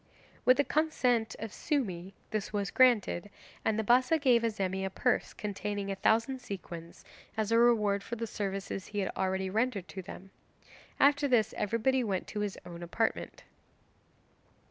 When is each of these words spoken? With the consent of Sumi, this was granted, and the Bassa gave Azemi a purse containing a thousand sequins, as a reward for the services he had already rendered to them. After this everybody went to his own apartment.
With 0.45 0.57
the 0.57 0.63
consent 0.63 1.35
of 1.37 1.53
Sumi, 1.53 2.15
this 2.31 2.51
was 2.51 2.71
granted, 2.71 3.29
and 3.63 3.77
the 3.77 3.83
Bassa 3.83 4.17
gave 4.17 4.41
Azemi 4.41 4.83
a 4.83 4.89
purse 4.89 5.31
containing 5.31 5.91
a 5.91 5.95
thousand 5.95 6.39
sequins, 6.41 7.05
as 7.37 7.51
a 7.51 7.59
reward 7.59 8.01
for 8.01 8.15
the 8.15 8.25
services 8.25 8.87
he 8.87 8.97
had 8.97 9.11
already 9.15 9.51
rendered 9.51 9.87
to 9.89 10.01
them. 10.01 10.31
After 10.99 11.27
this 11.27 11.53
everybody 11.55 12.03
went 12.03 12.25
to 12.29 12.39
his 12.39 12.57
own 12.65 12.81
apartment. 12.81 13.43